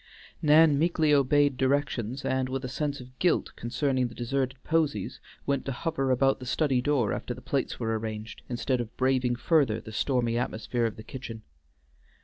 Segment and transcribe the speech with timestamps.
[0.41, 5.63] Nan meekly obeyed directions, and with a sense of guilt concerning the deserted posies went
[5.65, 9.79] to hover about the study door after the plates were arranged, instead of braving further
[9.79, 11.43] the stormy atmosphere of the kitchen.